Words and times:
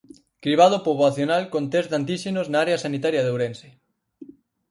Cribado 0.43 0.77
poboacional 0.87 1.43
con 1.53 1.63
tests 1.71 1.89
de 1.91 1.97
antíxenos 1.99 2.47
na 2.51 2.57
área 2.65 2.81
sanitaria 2.85 3.23
de 3.23 3.31
Ourense. 3.33 3.69